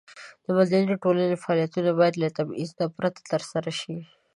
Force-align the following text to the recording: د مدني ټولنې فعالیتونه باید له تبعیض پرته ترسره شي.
د 0.45 0.47
مدني 0.57 0.85
ټولنې 1.03 1.41
فعالیتونه 1.43 1.89
باید 1.99 2.15
له 2.23 2.27
تبعیض 2.37 2.71
پرته 2.97 3.21
ترسره 3.31 3.71
شي. 3.79 3.95